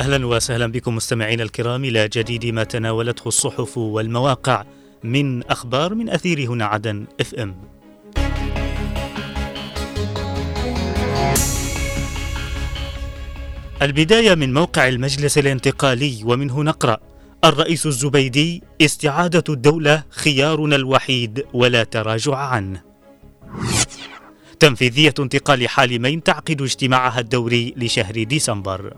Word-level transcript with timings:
أهلا 0.00 0.26
وسهلا 0.26 0.66
بكم 0.66 0.96
مستمعينا 0.96 1.42
الكرام 1.42 1.84
إلى 1.84 2.08
جديد 2.08 2.46
ما 2.46 2.64
تناولته 2.64 3.28
الصحف 3.28 3.78
والمواقع 3.78 4.64
من 5.04 5.42
أخبار 5.42 5.94
من 5.94 6.10
أثير 6.10 6.40
هنا 6.52 6.64
عدن 6.64 7.06
إف 7.20 7.34
إم. 7.34 7.54
البداية 13.82 14.34
من 14.34 14.54
موقع 14.54 14.88
المجلس 14.88 15.38
الانتقالي 15.38 16.20
ومنه 16.24 16.62
نقرأ 16.62 16.98
الرئيس 17.44 17.86
الزبيدي 17.86 18.62
استعادة 18.80 19.44
الدولة 19.48 20.02
خيارنا 20.10 20.76
الوحيد 20.76 21.44
ولا 21.52 21.84
تراجع 21.84 22.36
عنه. 22.36 22.82
تنفيذية 24.60 25.14
انتقال 25.18 25.68
حالمين 25.68 26.22
تعقد 26.22 26.62
اجتماعها 26.62 27.20
الدوري 27.20 27.74
لشهر 27.76 28.22
ديسمبر. 28.22 28.94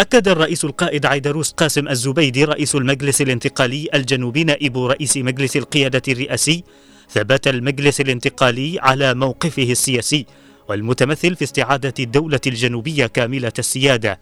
أكد 0.00 0.28
الرئيس 0.28 0.64
القائد 0.64 1.06
عيدروس 1.06 1.50
قاسم 1.50 1.88
الزبيدي 1.88 2.44
رئيس 2.44 2.74
المجلس 2.74 3.22
الانتقالي 3.22 3.88
الجنوبي 3.94 4.44
نائب 4.44 4.78
رئيس 4.78 5.16
مجلس 5.16 5.56
القيادة 5.56 6.02
الرئاسي 6.08 6.64
ثبت 7.10 7.48
المجلس 7.48 8.00
الانتقالي 8.00 8.78
على 8.80 9.14
موقفه 9.14 9.62
السياسي 9.62 10.26
والمتمثل 10.68 11.36
في 11.36 11.44
استعادة 11.44 11.94
الدولة 11.98 12.40
الجنوبية 12.46 13.06
كاملة 13.06 13.52
السيادة. 13.58 14.20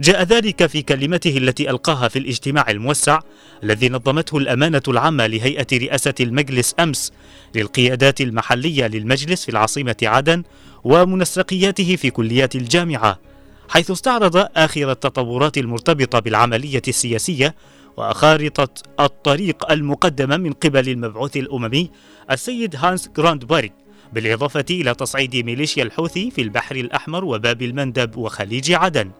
جاء 0.00 0.22
ذلك 0.22 0.66
في 0.66 0.82
كلمته 0.82 1.36
التي 1.36 1.70
ألقاها 1.70 2.08
في 2.08 2.18
الاجتماع 2.18 2.70
الموسع 2.70 3.20
الذي 3.64 3.88
نظمته 3.88 4.38
الأمانة 4.38 4.82
العامة 4.88 5.26
لهيئة 5.26 5.66
رئاسة 5.72 6.14
المجلس 6.20 6.74
أمس 6.80 7.12
للقيادات 7.54 8.20
المحلية 8.20 8.86
للمجلس 8.86 9.44
في 9.44 9.48
العاصمة 9.48 9.96
عدن 10.02 10.42
ومنسقياته 10.84 11.96
في 11.96 12.10
كليات 12.10 12.56
الجامعة. 12.56 13.31
حيث 13.72 13.90
استعرض 13.90 14.48
آخر 14.56 14.90
التطورات 14.90 15.58
المرتبطة 15.58 16.18
بالعملية 16.18 16.82
السياسية 16.88 17.54
وخارطة 17.96 18.68
الطريق 19.00 19.72
المقدمة 19.72 20.36
من 20.36 20.52
قبل 20.52 20.88
المبعوث 20.88 21.36
الأممي 21.36 21.90
السيد 22.30 22.76
هانس 22.76 23.08
جراندبارغ 23.08 23.68
بالإضافة 24.12 24.64
إلى 24.70 24.94
تصعيد 24.94 25.36
ميليشيا 25.36 25.82
الحوثي 25.82 26.30
في 26.30 26.42
البحر 26.42 26.76
الأحمر 26.76 27.24
وباب 27.24 27.62
المندب 27.62 28.16
وخليج 28.16 28.72
عدن. 28.72 29.10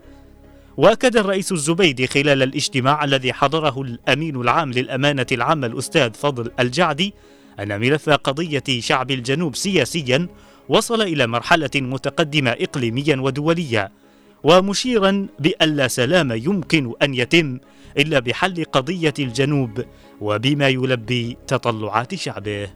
وأكد 0.76 1.16
الرئيس 1.16 1.52
الزبيدي 1.52 2.06
خلال 2.06 2.42
الاجتماع 2.42 3.04
الذي 3.04 3.32
حضره 3.32 3.82
الأمين 3.82 4.36
العام 4.36 4.72
للأمانة 4.72 5.26
العامة 5.32 5.66
الأستاذ 5.66 6.14
فضل 6.14 6.50
الجعدي 6.60 7.14
أن 7.60 7.80
ملف 7.80 8.10
قضية 8.10 8.80
شعب 8.80 9.10
الجنوب 9.10 9.56
سياسيا 9.56 10.28
وصل 10.68 11.02
إلى 11.02 11.26
مرحلة 11.26 11.70
متقدمة 11.74 12.50
اقليميا 12.50 13.16
ودوليا. 13.16 14.02
ومشيرا 14.44 15.26
بأن 15.38 15.68
لا 15.76 15.88
سلام 15.88 16.32
يمكن 16.32 16.92
أن 17.02 17.14
يتم 17.14 17.58
إلا 17.98 18.18
بحل 18.18 18.64
قضية 18.64 19.14
الجنوب 19.18 19.84
وبما 20.20 20.68
يلبي 20.68 21.36
تطلعات 21.46 22.14
شعبه. 22.14 22.68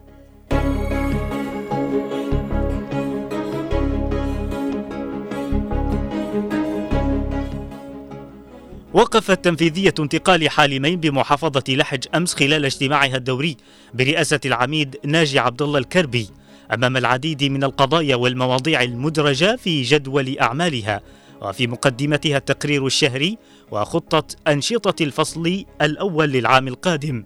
وقفت 8.97 9.45
تنفيذية 9.45 9.95
انتقال 9.99 10.51
حالمين 10.51 11.01
بمحافظة 11.01 11.63
لحج 11.69 12.05
أمس 12.15 12.35
خلال 12.35 12.65
اجتماعها 12.65 13.17
الدوري 13.17 13.57
برئاسة 13.95 14.41
العميد 14.45 14.97
ناجي 15.05 15.39
عبد 15.39 15.63
الله 15.63 15.79
الكربي 15.79 16.29
أمام 16.75 16.97
العديد 16.97 17.45
من 17.45 17.65
القضايا 17.65 18.17
والمواضيع 18.17 18.83
المدرجة 18.83 19.57
في 19.57 19.83
جدول 19.83 20.39
أعمالها 20.39 21.01
وفي 21.43 21.67
مقدمتها 21.67 22.37
التقرير 22.37 22.87
الشهري 22.87 23.39
وخطة 23.71 24.37
أنشطة 24.49 25.03
الفصل 25.03 25.65
الأول 25.83 26.29
للعام 26.29 26.69
القادم 26.69 27.25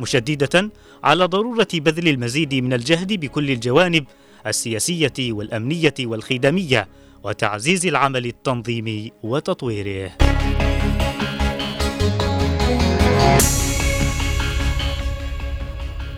مشددة 0.00 0.70
على 1.04 1.24
ضرورة 1.24 1.68
بذل 1.74 2.08
المزيد 2.08 2.54
من 2.54 2.72
الجهد 2.72 3.12
بكل 3.12 3.50
الجوانب 3.50 4.04
السياسية 4.46 5.12
والأمنية 5.18 5.94
والخدمية 6.00 6.88
وتعزيز 7.24 7.86
العمل 7.86 8.26
التنظيمي 8.26 9.12
وتطويره. 9.22 10.12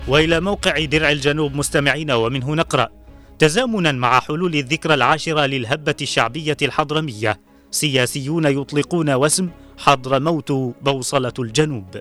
وإلى 0.09 0.41
موقع 0.41 0.85
درع 0.85 1.11
الجنوب 1.11 1.55
مستمعين 1.57 2.11
ومنه 2.11 2.55
نقرأ 2.55 2.89
تزامنا 3.39 3.93
مع 3.93 4.21
حلول 4.21 4.55
الذكرى 4.55 4.95
العاشرة 4.95 5.47
للهبة 5.47 5.95
الشعبية 6.03 6.57
الحضرمية. 6.63 7.41
سياسيون 7.71 8.45
يطلقون 8.45 9.15
وسم 9.15 9.51
حضرموت 9.79 10.53
بوصلة 10.83 11.33
الجنوب. 11.39 11.97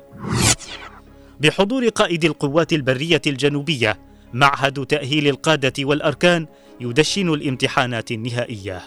بحضور 1.40 1.90
قائد 1.90 2.26
القوات 2.26 2.74
البرية 2.74 3.22
الجنوبية 3.28 4.00
معهد 4.34 4.86
تأهيل 4.86 5.28
القادة 5.28 5.74
والأركان 5.80 6.48
يدشن 6.80 7.30
الامتحانات 7.30 8.12
النهائية. 8.12 8.82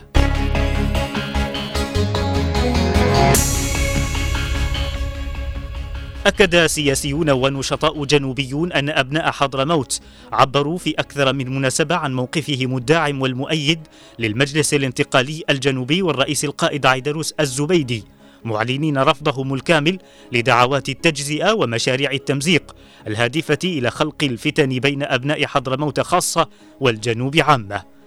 أكد 6.29 6.67
سياسيون 6.67 7.31
ونشطاء 7.31 8.05
جنوبيون 8.05 8.73
أن 8.73 8.89
أبناء 8.89 9.31
حضرموت 9.31 10.01
عبروا 10.33 10.79
في 10.79 10.91
أكثر 10.91 11.33
من 11.33 11.55
مناسبة 11.55 11.95
عن 11.95 12.15
موقفهم 12.15 12.77
الداعم 12.77 13.23
والمؤيد 13.23 13.81
للمجلس 14.19 14.75
الانتقالي 14.75 15.43
الجنوبي 15.51 16.03
والرئيس 16.03 16.45
القائد 16.45 16.87
عيدروس 16.87 17.33
الزبيدي 17.41 18.05
معلنين 18.45 18.99
رفضهم 18.99 19.55
الكامل 19.55 19.99
لدعوات 20.33 20.89
التجزئة 20.89 21.53
ومشاريع 21.53 22.11
التمزيق 22.11 22.77
الهادفة 23.07 23.59
إلى 23.65 23.91
خلق 23.91 24.25
الفتن 24.25 24.69
بين 24.69 25.03
أبناء 25.03 25.47
حضرموت 25.47 26.01
خاصة 26.01 26.49
والجنوب 26.81 27.37
عامة. 27.37 27.98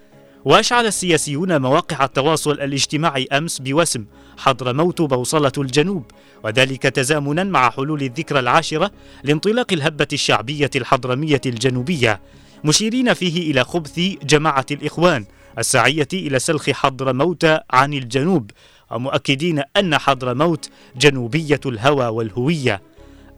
وأشعل 0.46 0.86
السياسيون 0.86 1.62
مواقع 1.62 2.06
التواصل 2.06 2.52
الاجتماعي 2.52 3.28
أمس 3.32 3.60
بوسم 3.60 4.06
حضرموت 4.38 5.02
بوصلة 5.02 5.52
الجنوب 5.58 6.04
وذلك 6.44 6.84
تزامنا 6.84 7.44
مع 7.44 7.70
حلول 7.70 8.02
الذكرى 8.02 8.40
العاشرة 8.40 8.92
لانطلاق 9.24 9.74
الهبة 9.74 10.08
الشعبية 10.14 10.70
الحضرمية 10.76 11.42
الجنوبية. 11.46 12.22
مشيرين 12.64 13.14
فيه 13.14 13.52
إلى 13.52 13.64
خبث 13.64 14.00
جماعة 14.24 14.66
الإخوان 14.72 15.26
السعية 15.58 16.08
إلى 16.14 16.40
سلخ 16.40 16.70
حضرموت 16.70 17.46
عن 17.72 17.94
الجنوب 17.94 18.52
ومؤكدين 18.92 19.64
أن 19.78 19.98
حضرموت 19.98 20.70
جنوبية 20.96 21.60
الهوى 21.66 22.06
والهوية. 22.06 22.82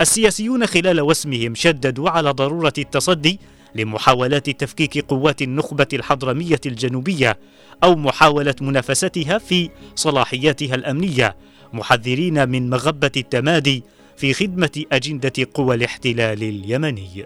السياسيون 0.02 0.66
خلال 0.66 1.02
وسمهم 1.02 1.56
شددوا 1.56 2.10
على 2.10 2.32
ضرورة 2.32 2.74
التصدي 2.78 3.40
لمحاولات 3.76 4.50
تفكيك 4.50 5.06
قوات 5.06 5.42
النخبة 5.42 5.88
الحضرمية 5.94 6.62
الجنوبية 6.66 7.38
أو 7.84 7.96
محاولة 7.96 8.56
منافستها 8.62 9.38
في 9.38 9.70
صلاحياتها 9.96 10.76
الأمنية 10.76 11.36
محذرين 11.74 12.50
من 12.50 12.70
مغبة 12.70 13.12
التمادي 13.18 13.84
في 14.18 14.34
خدمة 14.34 14.84
أجندة 14.92 15.34
قوى 15.54 15.76
الاحتلال 15.76 16.44
اليمني. 16.44 17.26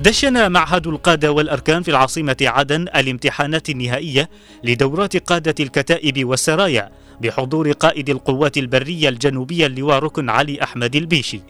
دشن 0.00 0.52
معهد 0.52 0.86
القادة 0.86 1.32
والأركان 1.32 1.82
في 1.82 1.90
العاصمة 1.90 2.36
عدن 2.40 2.82
الامتحانات 2.82 3.70
النهائية 3.70 4.30
لدورات 4.64 5.16
قادة 5.16 5.54
الكتائب 5.60 6.24
والسرايا 6.24 6.90
بحضور 7.20 7.72
قائد 7.72 8.10
القوات 8.10 8.58
البرية 8.58 9.08
الجنوبية 9.08 9.66
اللواء 9.66 9.98
ركن 9.98 10.30
علي 10.30 10.62
أحمد 10.62 10.96
البيشي 10.96 11.40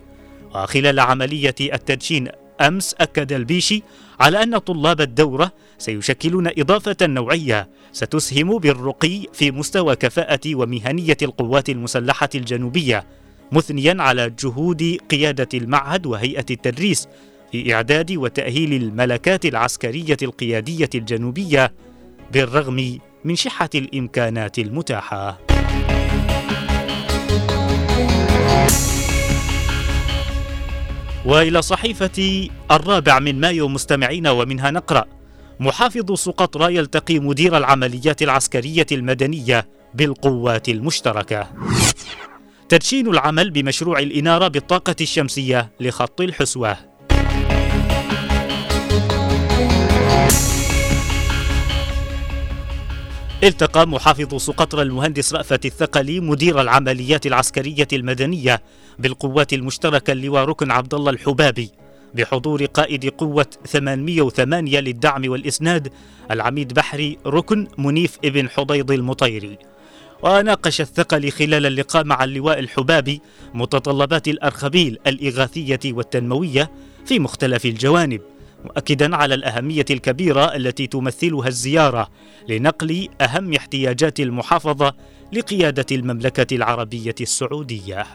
وخلال 0.55 0.99
عملية 0.99 1.55
التدشين 1.61 2.27
أمس 2.61 2.95
أكد 2.99 3.31
البيشي 3.31 3.83
على 4.19 4.43
أن 4.43 4.57
طلاب 4.57 5.01
الدورة 5.01 5.51
سيشكلون 5.77 6.47
إضافة 6.47 6.95
نوعية 7.01 7.69
ستسهم 7.91 8.57
بالرقي 8.57 9.21
في 9.33 9.51
مستوى 9.51 9.95
كفاءة 9.95 10.55
ومهنية 10.55 11.17
القوات 11.21 11.69
المسلحة 11.69 12.29
الجنوبية 12.35 13.05
مثنيا 13.51 13.95
على 13.99 14.29
جهود 14.29 14.97
قيادة 15.11 15.49
المعهد 15.53 16.05
وهيئة 16.05 16.45
التدريس 16.51 17.07
في 17.51 17.73
إعداد 17.73 18.11
وتأهيل 18.11 18.73
الملكات 18.73 19.45
العسكرية 19.45 20.17
القيادية 20.21 20.89
الجنوبية 20.95 21.73
بالرغم 22.33 22.99
من 23.25 23.35
شحة 23.35 23.69
الإمكانات 23.75 24.59
المتاحة. 24.59 25.52
وإلى 31.25 31.61
صحيفة 31.61 32.49
الرابع 32.71 33.19
من 33.19 33.39
مايو 33.39 33.67
مستمعين 33.67 34.27
ومنها 34.27 34.71
نقرأ 34.71 35.05
محافظ 35.59 36.13
سقطرى 36.13 36.75
يلتقي 36.75 37.19
مدير 37.19 37.57
العمليات 37.57 38.21
العسكرية 38.21 38.85
المدنية 38.91 39.67
بالقوات 39.93 40.69
المشتركة 40.69 41.47
تدشين 42.69 43.07
العمل 43.07 43.51
بمشروع 43.51 43.99
الإنارة 43.99 44.47
بالطاقة 44.47 44.95
الشمسية 45.01 45.71
لخط 45.79 46.21
الحسوة. 46.21 46.77
التقى 53.47 53.87
محافظ 53.87 54.35
سقطرى 54.35 54.81
المهندس 54.81 55.33
رأفت 55.33 55.65
الثقلي 55.65 56.19
مدير 56.19 56.61
العمليات 56.61 57.27
العسكرية 57.27 57.87
المدنية 57.93 58.61
بالقوات 58.99 59.53
المشتركة 59.53 60.11
اللواء 60.11 60.45
ركن 60.45 60.71
عبد 60.71 60.93
الله 60.93 61.11
الحبابي 61.11 61.69
بحضور 62.15 62.65
قائد 62.65 63.09
قوة 63.09 63.45
808 63.65 64.79
للدعم 64.79 65.29
والإسناد 65.31 65.93
العميد 66.31 66.73
بحري 66.73 67.17
ركن 67.25 67.67
منيف 67.77 68.17
ابن 68.25 68.49
حضيض 68.49 68.91
المطيري. 68.91 69.57
وناقش 70.21 70.81
الثقل 70.81 71.31
خلال 71.31 71.65
اللقاء 71.65 72.03
مع 72.03 72.23
اللواء 72.23 72.59
الحبابي 72.59 73.21
متطلبات 73.53 74.27
الأرخبيل 74.27 74.99
الإغاثية 75.07 75.79
والتنموية 75.85 76.71
في 77.05 77.19
مختلف 77.19 77.65
الجوانب. 77.65 78.21
مؤكدا 78.63 79.15
على 79.15 79.35
الأهمية 79.35 79.85
الكبيرة 79.89 80.55
التي 80.55 80.87
تمثلها 80.87 81.47
الزيارة 81.47 82.07
لنقل 82.49 83.07
أهم 83.21 83.53
احتياجات 83.53 84.19
المحافظة 84.19 84.93
لقيادة 85.33 85.85
المملكة 85.91 86.55
العربية 86.55 87.15
السعودية. 87.21 88.05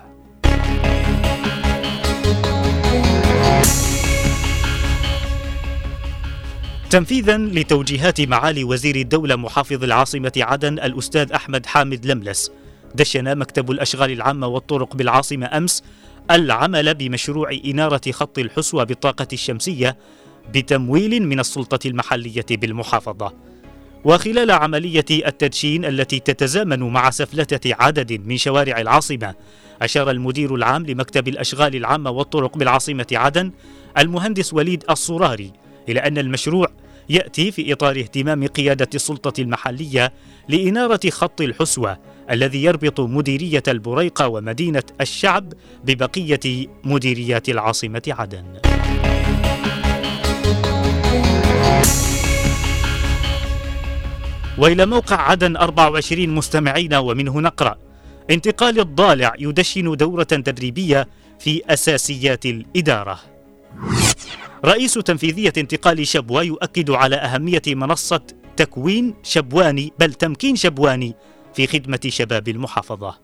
تنفيذا 6.90 7.38
لتوجيهات 7.38 8.20
معالي 8.20 8.64
وزير 8.64 8.96
الدولة 8.96 9.36
محافظ 9.36 9.84
العاصمة 9.84 10.32
عدن 10.36 10.72
الأستاذ 10.72 11.32
أحمد 11.32 11.66
حامد 11.66 12.06
لملس 12.06 12.52
دشن 12.94 13.38
مكتب 13.38 13.70
الأشغال 13.70 14.10
العامة 14.10 14.46
والطرق 14.46 14.96
بالعاصمة 14.96 15.46
أمس 15.56 15.82
العمل 16.30 16.94
بمشروع 16.94 17.50
إنارة 17.64 18.00
خط 18.10 18.38
الحسوى 18.38 18.84
بالطاقة 18.84 19.26
الشمسية 19.32 19.96
بتمويل 20.54 21.22
من 21.22 21.40
السلطة 21.40 21.88
المحلية 21.88 22.46
بالمحافظة. 22.50 23.32
وخلال 24.04 24.50
عملية 24.50 25.04
التدشين 25.10 25.84
التي 25.84 26.20
تتزامن 26.20 26.80
مع 26.80 27.10
سفلتة 27.10 27.74
عدد 27.80 28.12
من 28.12 28.36
شوارع 28.36 28.80
العاصمة، 28.80 29.34
أشار 29.82 30.10
المدير 30.10 30.54
العام 30.54 30.86
لمكتب 30.86 31.28
الأشغال 31.28 31.76
العامة 31.76 32.10
والطرق 32.10 32.58
بالعاصمة 32.58 33.06
عدن 33.12 33.52
المهندس 33.98 34.54
وليد 34.54 34.84
الصراري 34.90 35.52
إلى 35.88 36.00
أن 36.00 36.18
المشروع 36.18 36.68
يأتي 37.08 37.50
في 37.50 37.72
إطار 37.72 37.96
اهتمام 37.98 38.46
قيادة 38.46 38.88
السلطة 38.94 39.40
المحلية 39.40 40.12
لإنارة 40.48 41.00
خط 41.10 41.40
الحسوة 41.40 41.98
الذي 42.30 42.64
يربط 42.64 43.00
مديرية 43.00 43.62
البريقة 43.68 44.28
ومدينة 44.28 44.82
الشعب 45.00 45.52
ببقية 45.84 46.66
مديريات 46.84 47.48
العاصمة 47.48 48.02
عدن. 48.08 48.44
وإلى 54.58 54.86
موقع 54.86 55.16
عدن 55.16 55.56
24 55.56 56.28
مستمعين 56.28 56.94
ومنه 56.94 57.40
نقرأ. 57.40 57.76
انتقال 58.30 58.80
الضالع 58.80 59.32
يدشن 59.38 59.96
دورة 59.96 60.22
تدريبية 60.22 61.08
في 61.38 61.62
أساسيات 61.66 62.46
الإدارة. 62.46 63.20
رئيس 64.64 64.94
تنفيذية 64.94 65.52
انتقال 65.58 66.06
شبوة 66.06 66.42
يؤكد 66.42 66.90
على 66.90 67.16
أهمية 67.16 67.62
منصة 67.66 68.20
تكوين 68.56 69.14
شبواني 69.22 69.92
بل 69.98 70.14
تمكين 70.14 70.56
شبواني 70.56 71.14
في 71.54 71.66
خدمة 71.66 72.00
شباب 72.08 72.48
المحافظة. 72.48 73.14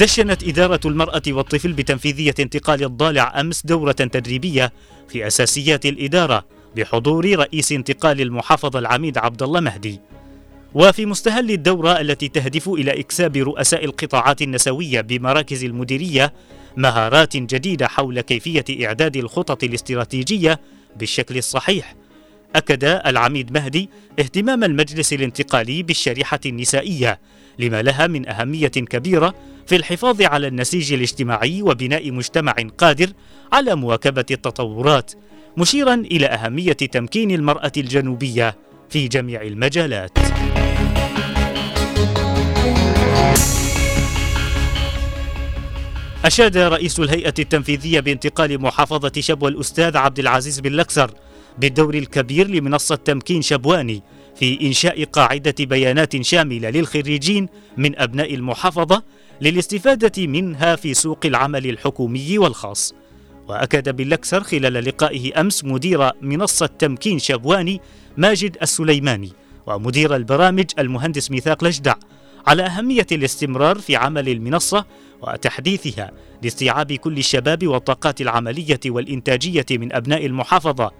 دشنت 0.00 0.48
إدارة 0.48 0.80
المرأة 0.84 1.22
والطفل 1.28 1.72
بتنفيذية 1.72 2.34
انتقال 2.40 2.84
الضالع 2.84 3.40
أمس 3.40 3.66
دورة 3.66 3.92
تدريبية 3.92 4.72
في 5.08 5.26
أساسيات 5.26 5.86
الإدارة 5.86 6.44
بحضور 6.76 7.34
رئيس 7.34 7.72
انتقال 7.72 8.20
المحافظة 8.20 8.78
العميد 8.78 9.18
عبد 9.18 9.42
الله 9.42 9.60
مهدي. 9.60 10.00
وفي 10.74 11.06
مستهل 11.06 11.50
الدورة 11.50 12.00
التي 12.00 12.28
تهدف 12.28 12.68
إلى 12.68 13.00
إكساب 13.00 13.36
رؤساء 13.36 13.84
القطاعات 13.84 14.42
النسوية 14.42 15.00
بمراكز 15.00 15.64
المديرية 15.64 16.32
مهارات 16.76 17.36
جديدة 17.36 17.88
حول 17.88 18.20
كيفية 18.20 18.86
إعداد 18.86 19.16
الخطط 19.16 19.64
الاستراتيجية 19.64 20.60
بالشكل 20.96 21.38
الصحيح. 21.38 21.94
أكد 22.56 22.84
العميد 22.84 23.52
مهدي 23.52 23.90
اهتمام 24.18 24.64
المجلس 24.64 25.12
الانتقالي 25.12 25.82
بالشريحة 25.82 26.40
النسائية 26.46 27.20
لما 27.58 27.82
لها 27.82 28.06
من 28.06 28.28
أهمية 28.28 28.68
كبيرة 28.68 29.34
في 29.70 29.76
الحفاظ 29.76 30.22
على 30.22 30.46
النسيج 30.46 30.92
الاجتماعي 30.92 31.62
وبناء 31.62 32.10
مجتمع 32.12 32.54
قادر 32.78 33.12
على 33.52 33.74
مواكبة 33.74 34.24
التطورات 34.30 35.12
مشيرا 35.56 35.94
إلى 35.94 36.26
أهمية 36.26 36.72
تمكين 36.72 37.30
المرأة 37.30 37.72
الجنوبية 37.76 38.56
في 38.88 39.08
جميع 39.08 39.42
المجالات. 39.42 40.18
أشاد 46.24 46.56
رئيس 46.56 47.00
الهيئة 47.00 47.34
التنفيذية 47.38 48.00
بانتقال 48.00 48.62
محافظة 48.62 49.12
شبوة 49.20 49.48
الأستاذ 49.48 49.96
عبد 49.96 50.18
العزيز 50.18 50.60
بن 50.60 50.72
لكسر 50.72 51.10
بالدور 51.58 51.94
الكبير 51.94 52.48
لمنصة 52.48 52.94
تمكين 52.94 53.42
شبواني 53.42 54.02
في 54.36 54.66
إنشاء 54.66 55.04
قاعدة 55.04 55.54
بيانات 55.60 56.22
شاملة 56.22 56.70
للخريجين 56.70 57.48
من 57.76 57.98
أبناء 57.98 58.34
المحافظة 58.34 59.02
للاستفادة 59.40 60.26
منها 60.26 60.76
في 60.76 60.94
سوق 60.94 61.18
العمل 61.24 61.66
الحكومي 61.66 62.38
والخاص. 62.38 62.94
وأكد 63.48 63.96
باللكسر 63.96 64.42
خلال 64.42 64.72
لقائه 64.72 65.40
أمس 65.40 65.64
مدير 65.64 66.10
منصة 66.22 66.66
تمكين 66.66 67.18
شبواني 67.18 67.80
ماجد 68.16 68.56
السليماني 68.62 69.32
ومدير 69.66 70.16
البرامج 70.16 70.64
المهندس 70.78 71.30
ميثاق 71.30 71.64
لجدع 71.64 71.94
على 72.46 72.62
أهمية 72.62 73.06
الاستمرار 73.12 73.78
في 73.78 73.96
عمل 73.96 74.28
المنصة 74.28 74.84
وتحديثها 75.22 76.10
لاستيعاب 76.42 76.92
كل 76.92 77.18
الشباب 77.18 77.66
والطاقات 77.66 78.20
العملية 78.20 78.80
والإنتاجية 78.86 79.66
من 79.70 79.92
أبناء 79.92 80.26
المحافظة 80.26 80.90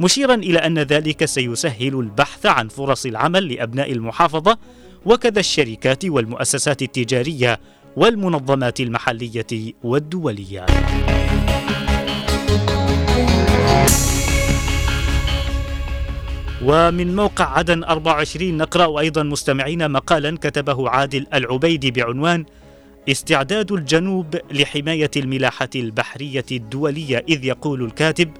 مشيرا 0.00 0.34
إلى 0.34 0.58
أن 0.58 0.78
ذلك 0.78 1.24
سيسهل 1.24 2.00
البحث 2.00 2.46
عن 2.46 2.68
فرص 2.68 3.06
العمل 3.06 3.52
لأبناء 3.52 3.92
المحافظة 3.92 4.58
وكذا 5.04 5.40
الشركات 5.40 6.04
والمؤسسات 6.04 6.82
التجارية 6.82 7.60
والمنظمات 7.96 8.80
المحلية 8.80 9.72
والدولية. 9.82 10.66
ومن 16.64 17.16
موقع 17.16 17.58
عدن 17.58 17.84
24 17.84 18.56
نقرأ 18.56 19.00
أيضا 19.00 19.22
مستمعين 19.22 19.90
مقالا 19.90 20.38
كتبه 20.38 20.88
عادل 20.88 21.26
العبيدي 21.34 21.90
بعنوان 21.90 22.44
استعداد 23.08 23.72
الجنوب 23.72 24.36
لحماية 24.52 25.10
الملاحة 25.16 25.68
البحرية 25.76 26.44
الدولية 26.52 27.24
إذ 27.28 27.44
يقول 27.44 27.84
الكاتب 27.84 28.30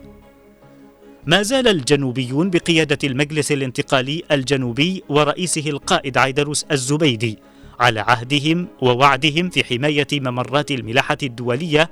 ما 1.27 1.43
زال 1.43 1.69
الجنوبيون 1.69 2.51
بقيادة 2.51 2.99
المجلس 3.05 3.53
الانتقالي 3.53 4.23
الجنوبي 4.31 5.03
ورئيسه 5.09 5.71
القائد 5.71 6.19
عيدروس 6.19 6.65
الزبيدي 6.73 7.39
على 7.83 8.01
عهدهم 8.01 8.69
ووعدهم 8.83 9.51
في 9.51 9.65
حماية 9.65 10.07
ممرات 10.13 10.71
الملاحة 10.71 11.19
الدولية 11.23 11.91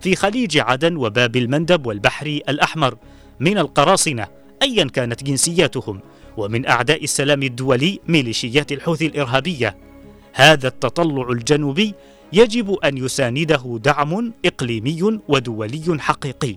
في 0.00 0.16
خليج 0.16 0.58
عدن 0.58 0.96
وباب 0.96 1.36
المندب 1.36 1.86
والبحر 1.86 2.26
الأحمر 2.26 2.96
من 3.40 3.58
القراصنة 3.58 4.26
أيا 4.62 4.84
كانت 4.84 5.24
جنسياتهم 5.24 6.00
ومن 6.36 6.66
أعداء 6.66 7.04
السلام 7.04 7.42
الدولي 7.42 8.00
ميليشيات 8.08 8.72
الحوثي 8.72 9.06
الإرهابية. 9.06 9.76
هذا 10.32 10.68
التطلع 10.68 11.30
الجنوبي 11.30 11.94
يجب 12.32 12.72
أن 12.72 12.98
يسانده 12.98 13.78
دعم 13.84 14.32
إقليمي 14.44 15.20
ودولي 15.28 15.98
حقيقي. 15.98 16.56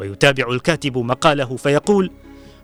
ويتابع 0.00 0.50
الكاتب 0.50 0.98
مقاله 0.98 1.56
فيقول 1.56 2.10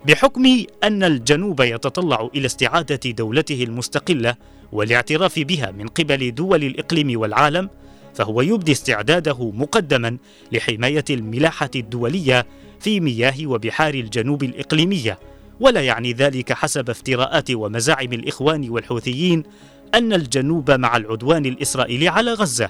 بحكم 0.05 0.65
أن 0.83 1.03
الجنوب 1.03 1.61
يتطلع 1.61 2.29
إلى 2.35 2.45
استعادة 2.45 3.11
دولته 3.11 3.63
المستقلة 3.63 4.35
والاعتراف 4.71 5.39
بها 5.39 5.71
من 5.71 5.87
قبل 5.87 6.35
دول 6.35 6.63
الإقليم 6.63 7.19
والعالم 7.19 7.69
فهو 8.13 8.41
يبدي 8.41 8.71
استعداده 8.71 9.51
مقدما 9.51 10.17
لحماية 10.51 11.05
الملاحة 11.09 11.69
الدولية 11.75 12.45
في 12.79 12.99
مياه 12.99 13.33
وبحار 13.45 13.93
الجنوب 13.93 14.43
الإقليمية. 14.43 15.19
ولا 15.59 15.81
يعني 15.81 16.13
ذلك 16.13 16.53
حسب 16.53 16.89
افتراءات 16.89 17.51
ومزاعم 17.51 18.13
الإخوان 18.13 18.69
والحوثيين 18.69 19.43
أن 19.95 20.13
الجنوب 20.13 20.71
مع 20.71 20.97
العدوان 20.97 21.45
الإسرائيلي 21.45 22.07
على 22.07 22.33
غزة. 22.33 22.69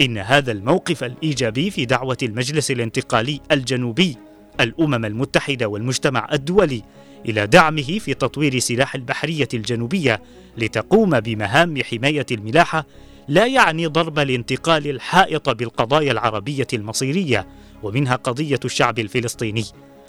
إن 0.00 0.18
هذا 0.18 0.52
الموقف 0.52 1.04
الإيجابي 1.04 1.70
في 1.70 1.84
دعوة 1.84 2.18
المجلس 2.22 2.70
الانتقالي 2.70 3.40
الجنوبي 3.52 4.16
الأمم 4.60 5.04
المتحدة 5.04 5.66
والمجتمع 5.66 6.28
الدولي 6.32 6.82
إلى 7.28 7.46
دعمه 7.46 7.98
في 7.98 8.14
تطوير 8.14 8.58
سلاح 8.58 8.94
البحرية 8.94 9.48
الجنوبية 9.54 10.22
لتقوم 10.58 11.20
بمهام 11.20 11.82
حماية 11.82 12.26
الملاحة 12.30 12.86
لا 13.28 13.46
يعني 13.46 13.86
ضرب 13.86 14.18
الانتقال 14.18 14.90
الحائط 14.90 15.50
بالقضايا 15.50 16.12
العربية 16.12 16.66
المصيرية 16.72 17.46
ومنها 17.82 18.16
قضية 18.16 18.60
الشعب 18.64 18.98
الفلسطيني. 18.98 19.64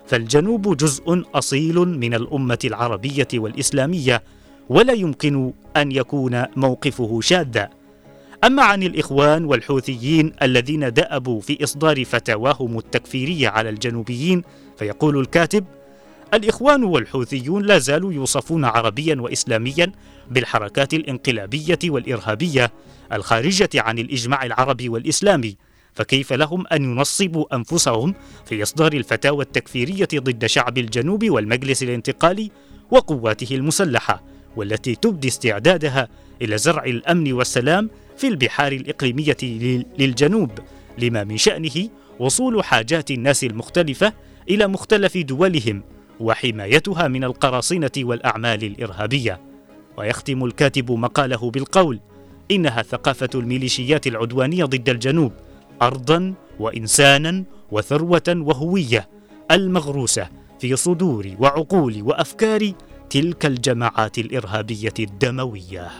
فالجنوب 0.07 0.77
جزء 0.77 1.23
أصيل 1.35 1.75
من 1.75 2.13
الأمة 2.13 2.59
العربية 2.65 3.27
والإسلامية 3.33 4.23
ولا 4.69 4.93
يمكن 4.93 5.53
أن 5.77 5.91
يكون 5.91 6.43
موقفه 6.55 7.21
شاذا. 7.21 7.69
أما 8.43 8.63
عن 8.63 8.83
الإخوان 8.83 9.45
والحوثيين 9.45 10.31
الذين 10.41 10.93
دأبوا 10.93 11.41
في 11.41 11.63
إصدار 11.63 12.05
فتاواهم 12.05 12.77
التكفيرية 12.77 13.49
على 13.49 13.69
الجنوبيين 13.69 14.41
فيقول 14.77 15.19
الكاتب 15.19 15.65
الإخوان 16.33 16.83
والحوثيون 16.83 17.63
لا 17.63 17.77
زالوا 17.77 18.13
يوصفون 18.13 18.65
عربيا 18.65 19.15
وإسلاميا 19.21 19.91
بالحركات 20.31 20.93
الانقلابية 20.93 21.79
والإرهابية 21.85 22.71
الخارجة 23.13 23.69
عن 23.75 23.99
الإجماع 23.99 24.45
العربي 24.45 24.89
والإسلامي 24.89 25.57
فكيف 25.93 26.33
لهم 26.33 26.67
أن 26.67 26.83
ينصبوا 26.83 27.55
أنفسهم 27.55 28.13
في 28.45 28.63
إصدار 28.63 28.93
الفتاوى 28.93 29.43
التكفيرية 29.43 30.07
ضد 30.15 30.45
شعب 30.45 30.77
الجنوب 30.77 31.29
والمجلس 31.29 31.83
الانتقالي 31.83 32.51
وقواته 32.91 33.55
المسلحة 33.55 34.23
والتي 34.55 34.95
تبدي 34.95 35.27
استعدادها 35.27 36.07
إلى 36.41 36.57
زرع 36.57 36.83
الأمن 36.83 37.33
والسلام 37.33 37.89
في 38.17 38.27
البحار 38.27 38.71
الإقليمية 38.71 39.37
للجنوب 39.99 40.51
لما 40.97 41.23
من 41.23 41.37
شأنه 41.37 41.89
وصول 42.19 42.63
حاجات 42.63 43.11
الناس 43.11 43.43
المختلفة 43.43 44.13
إلى 44.49 44.67
مختلف 44.67 45.17
دولهم 45.17 45.83
وحمايتها 46.19 47.07
من 47.07 47.23
القراصنة 47.23 47.91
والأعمال 47.97 48.63
الإرهابية. 48.63 49.41
ويختم 49.97 50.45
الكاتب 50.45 50.91
مقاله 50.91 51.51
بالقول 51.51 51.99
إنها 52.51 52.81
ثقافة 52.81 53.29
الميليشيات 53.35 54.07
العدوانية 54.07 54.65
ضد 54.65 54.89
الجنوب 54.89 55.31
أرضا 55.81 56.33
وإنسانا 56.59 57.43
وثروة 57.71 58.23
وهوية 58.27 59.09
المغروسة 59.51 60.29
في 60.59 60.75
صدور 60.75 61.35
وعقول 61.39 62.01
وأفكار 62.01 62.71
تلك 63.09 63.45
الجماعات 63.45 64.17
الإرهابية 64.17 64.93
الدموية. 64.99 65.91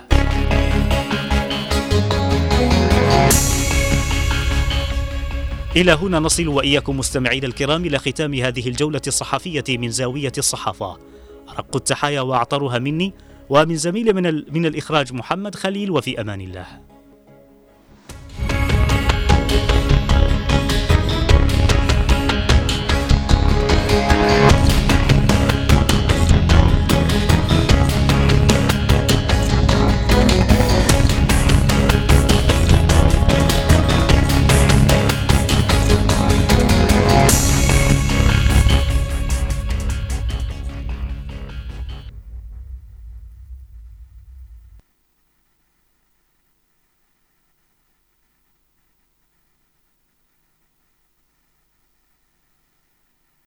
إلى 5.75 5.91
هنا 5.91 6.19
نصل 6.19 6.47
وإياكم 6.47 6.97
مستمعينا 6.97 7.47
الكرام 7.47 7.85
إلى 7.85 7.99
ختام 7.99 8.33
هذه 8.33 8.67
الجولة 8.67 9.01
الصحفية 9.07 9.63
من 9.69 9.91
زاوية 9.91 10.31
الصحافة. 10.37 10.97
أرق 11.49 11.75
التحايا 11.75 12.21
وأعطرها 12.21 12.79
مني 12.79 13.13
ومن 13.49 13.75
زميل 13.75 14.13
من, 14.13 14.53
من 14.53 14.65
الإخراج 14.65 15.13
محمد 15.13 15.55
خليل 15.55 15.91
وفي 15.91 16.21
أمان 16.21 16.41
الله. 16.41 16.65